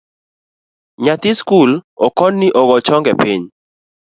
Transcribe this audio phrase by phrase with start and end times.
[1.03, 1.71] Nyathi skul
[2.05, 3.43] okon ni ogoo chonge piny